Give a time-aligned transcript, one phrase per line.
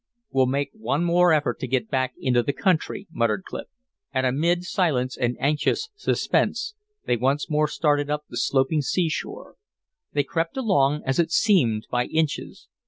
[0.31, 3.67] "We'll make one more effort to get back into the country," muttered Clif.
[4.11, 6.73] And amid silence and anxious suspense
[7.05, 9.57] they once more started up the sloping seashore.
[10.11, 12.67] They crept along as it seemed by inches.